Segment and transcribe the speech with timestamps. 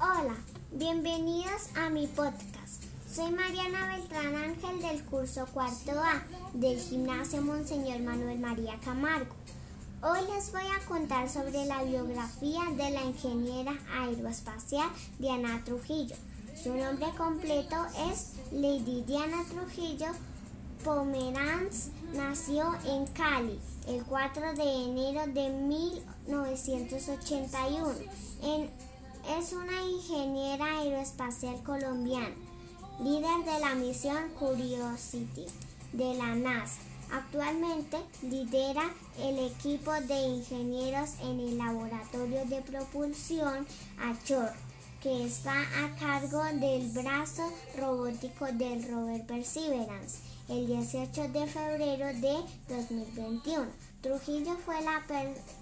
[0.00, 0.34] Hola,
[0.72, 2.84] bienvenidos a mi podcast.
[3.10, 6.22] Soy Mariana Beltrán Ángel del curso cuarto A
[6.52, 9.34] del gimnasio Monseñor Manuel María Camargo.
[10.02, 16.16] Hoy les voy a contar sobre la biografía de la ingeniera aeroespacial Diana Trujillo.
[16.54, 17.76] Su nombre completo
[18.10, 20.08] es Lady Diana Trujillo
[20.84, 21.88] Pomeranz.
[22.14, 27.94] Nació en Cali el 4 de enero de 1981.
[29.38, 32.34] es una ingeniera aeroespacial colombiana,
[33.02, 35.46] líder de la misión Curiosity
[35.92, 36.80] de la NASA
[37.12, 38.88] Actualmente lidera
[39.18, 43.66] el equipo de ingenieros en el laboratorio de propulsión
[43.98, 44.52] ACHOR,
[45.00, 50.18] que está a cargo del brazo robótico del rover Perseverance
[50.48, 52.36] el 18 de febrero de
[52.68, 53.66] 2021.
[54.02, 55.02] Trujillo fue la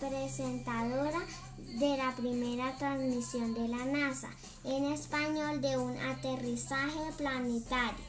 [0.00, 1.20] presentadora
[1.58, 4.30] de la primera transmisión de la NASA
[4.64, 8.04] en español de un aterrizaje planetario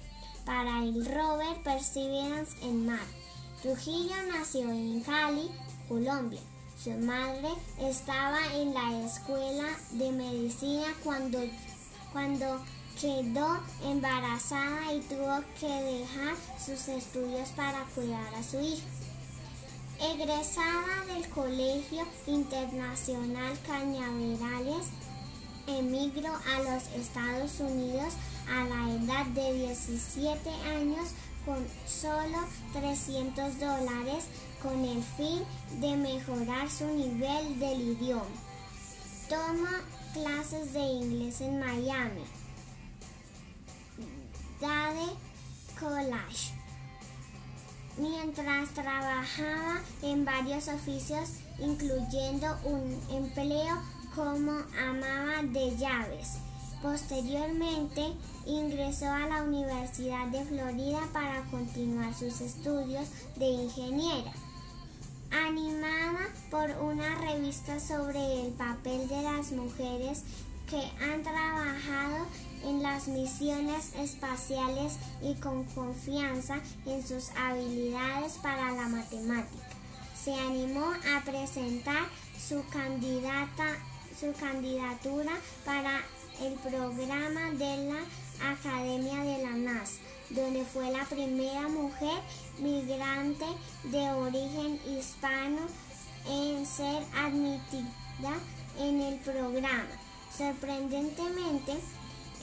[0.46, 3.22] para el rover Perseverance en Marte.
[3.62, 5.52] Trujillo nació en Cali,
[5.88, 6.42] Colombia.
[6.84, 11.38] Su madre estaba en la escuela de medicina cuando,
[12.12, 12.60] cuando
[13.00, 18.84] quedó embarazada y tuvo que dejar sus estudios para cuidar a su hija.
[20.00, 24.88] Egresada del Colegio Internacional Cañaverales,
[25.68, 28.16] emigró a los Estados Unidos
[28.50, 31.09] a la edad de 17 años
[31.45, 32.38] con solo
[32.73, 34.25] 300 dólares
[34.61, 35.44] con el fin
[35.80, 38.25] de mejorar su nivel del idioma.
[39.28, 39.81] Toma
[40.14, 42.23] clases de inglés en Miami.
[44.59, 45.08] Dade
[45.80, 46.53] College.
[47.97, 53.81] Mientras trabajaba en varios oficios, incluyendo un empleo
[54.16, 56.38] como amaba de llaves.
[56.82, 58.02] Posteriormente
[58.48, 64.31] ingresó a la Universidad de Florida para continuar sus estudios de ingeniera.
[65.31, 70.24] Animada por una revista sobre el papel de las mujeres
[70.68, 72.25] que han trabajado
[72.64, 79.68] en las misiones espaciales y con confianza en sus habilidades para la matemática.
[80.16, 82.06] Se animó a presentar
[82.40, 83.78] su, candidata,
[84.19, 85.34] su candidatura
[85.66, 86.02] para
[86.42, 90.00] el programa de la Academia de la NASA,
[90.30, 92.22] donde fue la primera mujer
[92.59, 93.46] migrante
[93.84, 95.62] de origen hispano
[96.28, 98.34] en ser admitida
[98.80, 99.90] en el programa.
[100.36, 101.74] Sorprendentemente,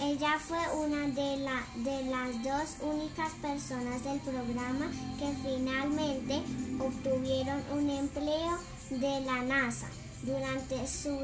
[0.00, 6.40] ella fue una de, la, de las dos únicas personas del programa que finalmente
[6.78, 8.58] obtuvieron un empleo
[8.90, 9.88] de la NASA
[10.22, 11.18] durante su,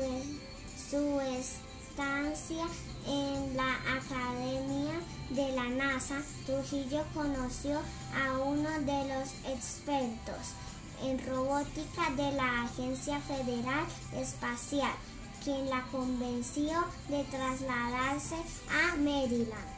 [0.91, 1.21] su
[1.97, 4.95] en la Academia
[5.31, 7.81] de la NASA, Trujillo conoció
[8.17, 10.55] a uno de los expertos
[11.05, 13.85] en robótica de la Agencia Federal
[14.17, 14.93] Espacial,
[15.45, 18.37] quien la convenció de trasladarse
[18.71, 19.75] a Maryland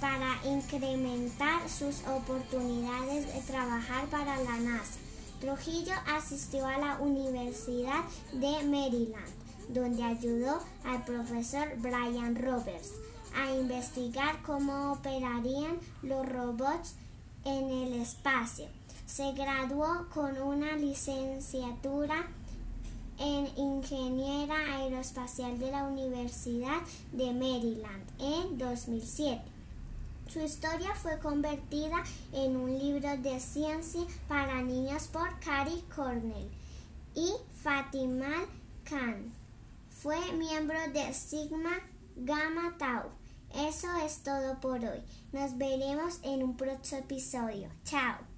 [0.00, 4.98] para incrementar sus oportunidades de trabajar para la NASA.
[5.40, 9.39] Trujillo asistió a la Universidad de Maryland
[9.72, 12.92] donde ayudó al profesor Brian Roberts
[13.34, 16.94] a investigar cómo operarían los robots
[17.44, 18.66] en el espacio.
[19.06, 22.28] Se graduó con una licenciatura
[23.18, 26.80] en Ingeniera Aeroespacial de la Universidad
[27.12, 29.42] de Maryland en 2007.
[30.32, 32.02] Su historia fue convertida
[32.32, 36.48] en un libro de ciencia para niños por Cary Cornell
[37.14, 37.32] y
[37.62, 38.30] Fatima
[38.84, 39.39] Khan.
[39.90, 41.78] Fue miembro de Sigma
[42.16, 43.10] Gamma Tau.
[43.54, 45.02] Eso es todo por hoy.
[45.32, 47.68] Nos veremos en un próximo episodio.
[47.84, 48.29] Chao.